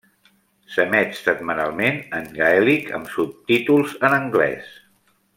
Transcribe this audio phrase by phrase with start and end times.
[0.75, 4.73] S'emet setmanalment en gaèlic amb subtítols en anglès.